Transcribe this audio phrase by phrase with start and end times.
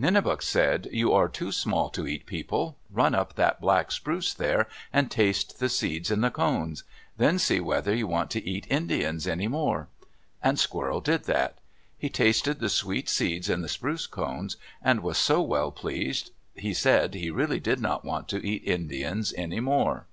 [0.00, 2.78] Nenebuc said, "You are too small to eat people.
[2.90, 6.84] Run up that black spruce there, and taste the seeds in the cones.
[7.18, 9.88] Then see whether you want to eat Indians any more."
[10.42, 11.58] And Squirrel did that.
[11.98, 16.72] He tasted the sweet seeds in the spruce cones and was so well pleased he
[16.72, 20.06] said he really did not want to eat Indians any more.